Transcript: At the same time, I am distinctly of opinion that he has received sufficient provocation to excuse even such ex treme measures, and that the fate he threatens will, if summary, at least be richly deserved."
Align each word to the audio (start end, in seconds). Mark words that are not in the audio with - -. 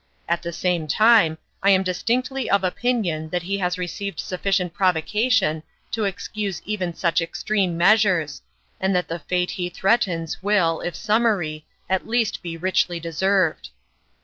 At 0.27 0.41
the 0.41 0.51
same 0.51 0.87
time, 0.87 1.37
I 1.61 1.69
am 1.69 1.83
distinctly 1.83 2.49
of 2.49 2.63
opinion 2.63 3.29
that 3.29 3.43
he 3.43 3.59
has 3.59 3.77
received 3.77 4.19
sufficient 4.19 4.73
provocation 4.73 5.61
to 5.91 6.05
excuse 6.05 6.59
even 6.65 6.95
such 6.95 7.21
ex 7.21 7.43
treme 7.43 7.73
measures, 7.73 8.41
and 8.79 8.95
that 8.95 9.09
the 9.09 9.19
fate 9.19 9.51
he 9.51 9.69
threatens 9.69 10.41
will, 10.41 10.81
if 10.81 10.95
summary, 10.95 11.67
at 11.87 12.07
least 12.07 12.41
be 12.41 12.57
richly 12.57 12.99
deserved." 12.99 13.69